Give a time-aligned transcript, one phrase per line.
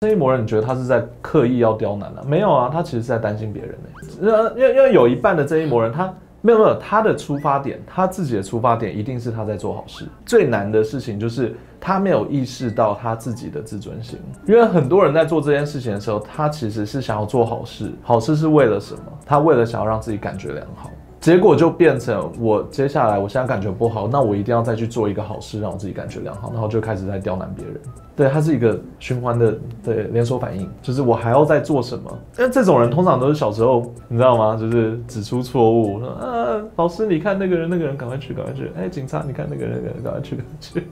[0.00, 2.22] 这一魔人，你觉得他是在刻意要刁难啊？
[2.26, 4.52] 没有啊，他其实是在担心别人呢。
[4.54, 10.04] 因为因为有一半的这一魔人，他没有没有他的出发点，他自己的出发点一定是他在做好事。
[10.26, 14.18] 最难的事情就是他没有意识到他自己的自尊心。
[14.46, 19.00] 因为很多人在做这件事情的时候，他其实是想要做好事，好事是为了什么？
[19.24, 20.90] 他为了想要让自己感觉良好。
[21.26, 27.74] 结果就变成我接下来，我现在感觉不好，那我一定要再去做一个好事，让我自己感觉良好，然后就开始在刁难别人。
[28.14, 32.16] 对，它是一个循环的对连锁反应，就是我还要再做什么？
[32.38, 34.56] 因为这种人通常都是小时候，你知道吗？
[34.56, 38.70] 就是指出错误，说啊，老师你看那个人，那个人赶快去，赶快去。
[38.78, 40.86] 哎，警察你看那个人，赶快去，赶快去。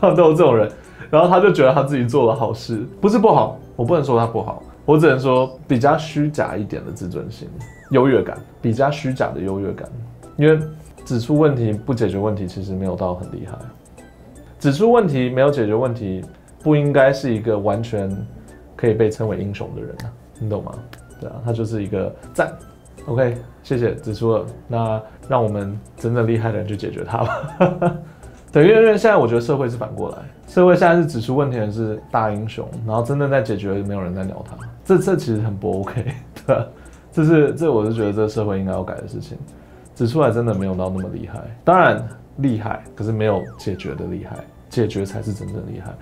[0.00, 0.70] 他 都有这种人，
[1.10, 4.62] 然后他就觉得他自己做了好事，不是不好，我不能说他不好。
[4.84, 7.48] 我只能说比较虚假一点的自尊心、
[7.90, 9.88] 优越感，比较虚假的优越感。
[10.36, 10.58] 因为
[11.04, 13.56] 指出问题不解决问题，其实没有到很厉害。
[14.58, 16.24] 指出问题没有解决问题，
[16.62, 18.10] 不应该是一个完全
[18.76, 20.72] 可以被称为英雄的人啊，你懂吗？
[21.20, 22.52] 对啊，他就是一个赞。
[23.06, 27.96] OK，谢谢指出了，那让我们真正厉害的人去解决它吧。
[28.52, 30.16] 对，因为因为现在我觉得社会是反过来，
[30.48, 34.56] 社会现在是指出问题的是大英雄，然后真正在解决，没有人在鸟他。
[34.84, 36.04] 这这其实很不 OK，
[36.46, 36.66] 对吧？
[37.12, 39.38] 这是这我是觉得这个社会应该要改的事情。
[39.94, 42.02] 指出来真的没有到那么厉害，当然
[42.38, 44.36] 厉害，可是没有解决的厉害，
[44.68, 45.92] 解决才是真正厉害。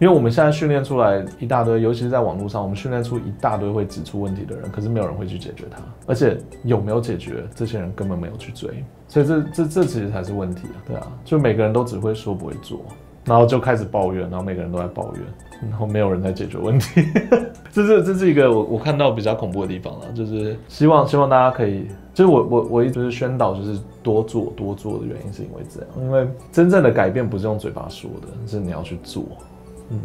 [0.00, 12.80] 因为我们现在训练出来一大堆，尤其是在网络上，我们训练出一大堆会指出问题的人，可是没有人会去解决它，而且有没有解决，这些人根本没有去追，所以这这这其实才是问题啊，对啊，就每个人都只会说不会做，
[13.24, 15.22] 然后就开始抱怨，然后每个人都在抱怨，
[15.70, 17.06] 然后没有人在解决问题，
[17.72, 29.24] 这是这是一个我我看到比较恐怖的地方了，就是希望希望大家可以，就是我我我一直是宣导就是多做多做的原因是因为这样，因为真正的改变不是用嘴巴说的，是你要去做。
[29.90, 30.00] 嗯。